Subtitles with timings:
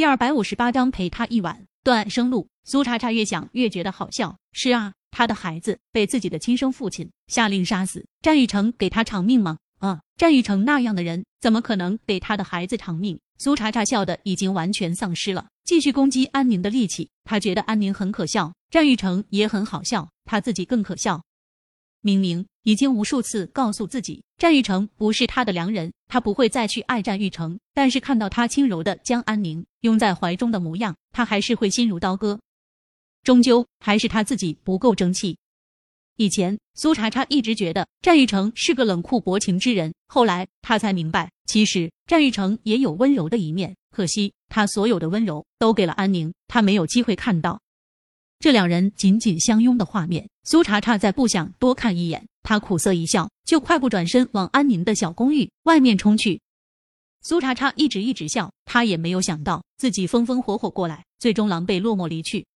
[0.00, 1.66] 第二百五十八章陪他一晚。
[1.84, 4.34] 断生路，苏茶茶越想越觉得好笑。
[4.50, 9.58] 是啊，他的孩子被自己的亲生父亲下令杀死，战玉成给他偿命吗？
[9.78, 13.20] 啊，战玉成那样的人怎么可能给他的孩子偿命？
[13.36, 17.10] 苏茶茶笑的已经完全丧失了继续攻击安宁的力气。
[17.24, 21.22] 他觉得安宁很可笑，战玉成也很好笑，他自己更可笑。
[22.02, 27.58] 明明已经无数次告诉自己，战玉成不是他的良人，他不会再去爱战玉成。
[27.74, 32.40] 但是看到他轻柔的将安宁拥在怀中的模样，他还是会心如刀割。
[33.22, 35.36] 终究还是他自己不够争气。
[36.16, 43.76] 以前苏茶茶一直觉得战玉成是个冷酷薄情之人，后来他才明白，其实战玉成也有温柔的一面。
[43.90, 47.60] 可惜他所有的温柔都给了安宁，他没有机会看到。
[48.40, 56.40] 这两人紧紧相拥的画面，苏茶茶再不想多看一眼，他苦涩一笑，就快步转身往安宁的小公寓外面冲去。
[57.20, 62.46] 苏茶茶一直一直笑，他也没有想到自己风风火火过来，最终狼狈落寞离去。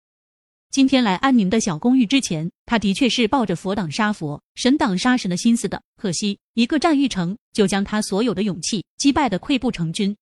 [0.71, 5.83] 今天来安宁的小公寓之前，他的确是抱着佛挡杀佛、神挡杀神的心思的。
[5.97, 10.17] 可惜一个战玉成就将他所有的勇气击败的溃不成军。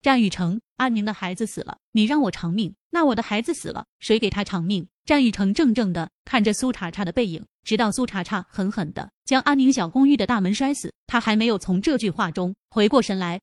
[0.00, 2.72] 战玉成，安宁的孩子死了，你让我偿命。
[2.90, 4.88] 那我的孩子死了，谁给他偿命？
[5.04, 13.40] 战玉成怔怔的看着苏茶茶的背影，直到苏茶茶狠狠的将安宁小公寓的大门摔死，他还没有从这句话中回过神来。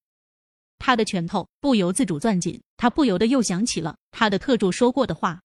[0.80, 5.42] 他的拳头不由自主攥紧，他不由得又想起了他的特助说过的话：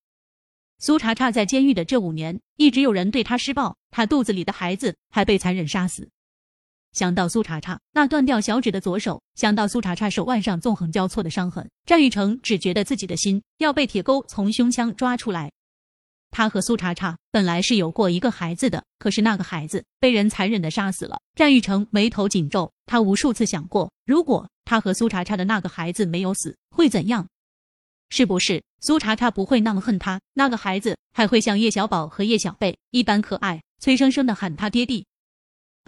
[0.78, 6.08] 苏茶茶在监狱的这五年，一直有人对他施暴，他肚子里的孩子还被残忍杀死。
[6.92, 15.50] 想到苏茶茶那断掉小指的左手，想到苏茶茶手腕上纵横交错的伤痕，战玉成只觉得自己的心要被铁钩从胸腔抓出来。
[16.32, 21.20] 他和苏茶茶本来是有过一个孩子的，可是那个孩子被人残忍的杀死了。
[21.34, 27.26] 战玉成眉头紧皱，他无数次想过，如果他和苏茶茶的那个孩子没有死，会怎样？
[28.10, 30.20] 是不是苏茶茶不会那么恨他？
[30.34, 35.06] 那个孩子还会像叶小宝和叶小贝一般可爱，催生生的喊他爹地？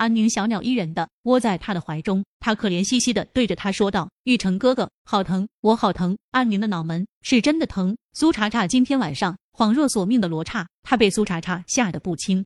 [0.03, 7.97] 安宁小鸟依人的窝在他的怀中，他可怜兮兮的对着他说道：“玉成哥哥，好疼，我好疼。”安宁的脑门是真的疼。
[8.12, 12.45] 苏茶茶今天晚上恍若索命的罗刹，他被苏茶茶吓得不轻。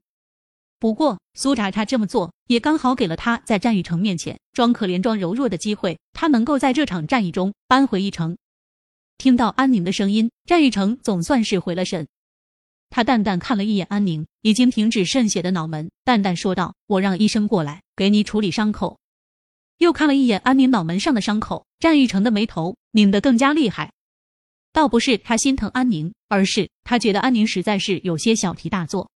[0.78, 8.36] 不过苏茶茶这么做也刚好给了他在战玉成面前装可怜、装柔弱的机会，他能够在这场战役中扳回一城。
[9.16, 12.06] 听到安宁的声音，战玉成总算是回了神。
[12.90, 18.98] 他淡淡看了一眼安宁已经停止渗血的脑门，淡淡说道：“我让医生过来给你处理伤口。”
[19.78, 23.92] 又看了一眼安宁脑门上的伤口，战玉成的眉头拧得更加厉害。
[24.72, 29.10] 倒不是他心疼安宁，而是他觉得安宁实在是有些小题大做。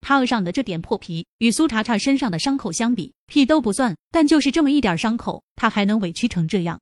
[0.00, 3.96] 他额上的这点破皮与苏茶茶身上的伤口相比，屁都不算。
[4.10, 6.80] 但就是这么一点伤口，他还能委屈成这样？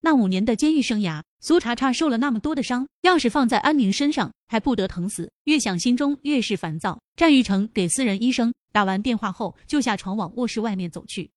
[0.00, 5.32] 那五年的监狱生涯，苏茶茶受了那么多的伤，要是放在安宁身上，还不得疼死？
[5.44, 7.00] 越想心中越是烦躁。
[7.16, 11.30] 战玉成给私人医生打完电话后，就下床往卧室外面走去。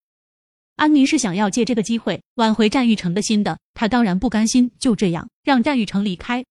[0.76, 6.44] 安宁是想要借这个机会挽回战玉成的心的，他当然不甘心就这样让战玉成离开。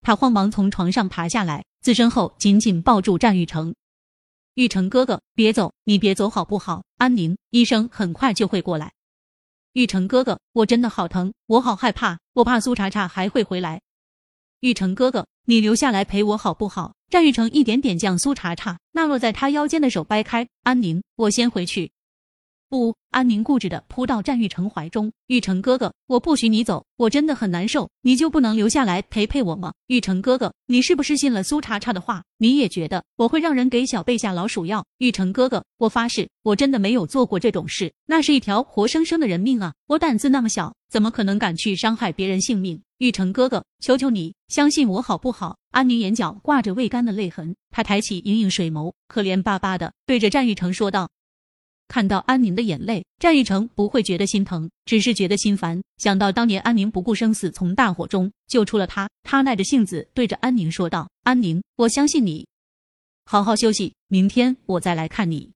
[0.00, 3.74] 他慌忙从床上爬下来，自身后紧紧抱住战玉成。
[4.54, 6.84] 玉成哥哥，别走，你别走好不好？
[6.98, 8.92] 安宁，医生很快就会过来。
[9.78, 13.80] 玉成哥哥，我真的好疼，我好害怕，我怕苏茶茶还会回来。
[14.58, 16.94] 玉成哥哥，你留下来陪我好不好？
[17.10, 20.48] 战玉成一点点将苏茶茶那落在他腰间的手掰开。
[20.64, 21.92] 安宁，我先回去。
[22.70, 25.10] 不，安宁固执的扑到战玉成怀中。
[25.28, 29.72] 玉成哥哥，我不许你走，我真的很难受，你就不能留下来陪陪我吗？
[29.86, 32.22] 玉成哥哥，你是不是信了苏茶茶的话？
[32.36, 34.84] 你也觉得我会让人给小贝下老鼠药？
[34.98, 39.72] 玉成哥哥，我发誓，我真的没有做过这种事，那是一条活生生的人命啊！
[39.86, 42.82] 我胆子那么小，怎么可能敢去伤害别人性命？
[42.98, 45.56] 玉成哥哥，求求你相信我好不好？
[45.70, 51.08] 安宁眼角挂着未干的泪痕，他抬起盈盈水眸，可怜巴巴的对着战玉成说道。
[51.88, 55.82] 看到安宁的眼泪，战玉成不会觉得心疼，只是觉得心烦。
[55.96, 62.46] 想到当年安宁不顾生死从大火中救出了他，他耐着性子对着安宁说道：“安宁，我相信你，
[63.24, 65.50] 好好休息，明天我再来看你。”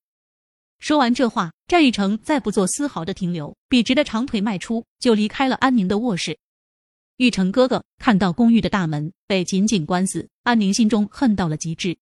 [0.80, 6.36] 说完这话，战玉成再不做丝毫的停留，笔直的长腿迈出，就离开了安宁的卧室。
[7.18, 11.96] 玉成哥哥看到公寓的大门被紧紧关死，安宁心中恨到了极致。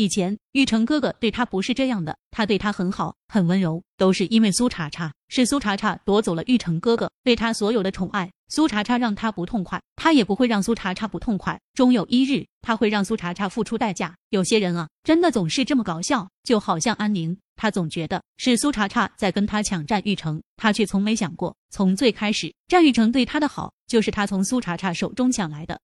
[0.00, 8.30] 以前玉成哥哥对他不是这样的，他对他很好，很温柔，都是因为苏茶茶，是苏茶茶夺走了玉成哥哥对他所有的宠爱。
[8.48, 11.60] 苏茶茶让他不痛快，他也不会让苏茶茶不痛快。
[11.74, 14.14] 终有一日，他会让苏茶茶付出代价。
[14.30, 17.36] 有些人啊，真的总是这么搞笑，就好像安宁。
[17.56, 25.78] 他总觉得是苏茶茶在跟他抢占玉成，他却从没想过，从最开始战玉成对他的好，就是他从苏茶茶手中抢来的。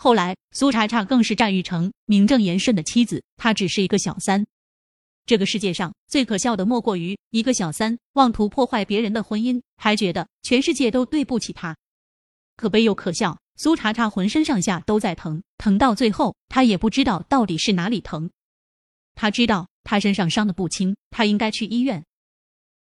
[0.00, 4.46] 后来，苏茶茶更是战玉成名正言顺的妻子，她只是一个小三。
[5.26, 11.76] 这个世界上最可笑的，莫过于一个小三妄图破坏别人的婚姻，还觉得全世界都对不起他。
[12.56, 18.30] 可悲又可笑，苏茶茶浑身上下都在疼，疼到最后，他也不知道到底是哪里疼。
[19.16, 22.04] 他知道他身上伤的不轻，他应该去医院。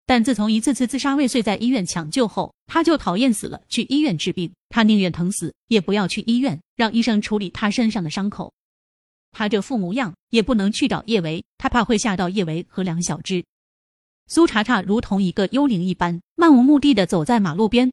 [0.07, 4.51] 但自从一次次自杀未遂在医院抢救后，他就讨厌死了去医院治病。
[4.69, 8.53] 他宁愿疼死，也不要去医院，让医生处理他身上的伤口。
[9.31, 13.43] 他这副模样，也不能去找叶维，他怕会吓到叶维和梁小芝。
[14.27, 17.91] 苏茶茶如同一个幽灵一般，漫无目的的走在马路边。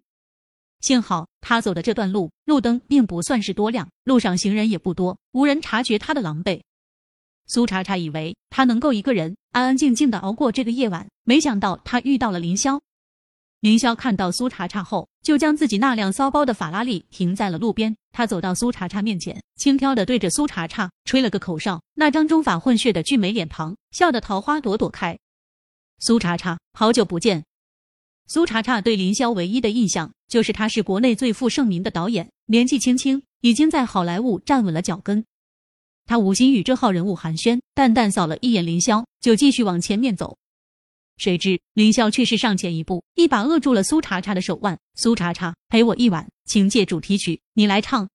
[0.81, 6.63] 幸好他走的这段路，路灯并不算是多亮，路上行人也不多，无人察觉他的狼狈。
[7.47, 12.81] 苏茶茶以为他能够一个人安安静静的熬过这个夜晚，没想到他遇到了凌霄。
[13.61, 17.97] 凌霄看到苏茶茶后，就将自己那辆骚包的法拉利停在了路边。
[18.13, 25.19] 他走到苏茶茶面前，轻佻的对着苏茶茶吹了个口哨，那张中法混血的俊美脸庞笑得桃花朵朵开。
[25.99, 27.45] 苏茶茶，好久不见。
[28.27, 35.25] 苏茶茶对凌霄唯一的印象就是他是国内最负盛名的导演，年纪轻轻已经在好莱坞站稳了脚跟。
[36.07, 40.37] 他无心与这号人物寒暄，淡淡扫了一眼林霄，就继续往前面走。
[41.17, 44.79] 谁知林霄却是上前一步，一把扼住了苏茶茶的手腕。
[44.95, 48.09] 苏茶茶，陪我一晚，请借主题曲，你来唱。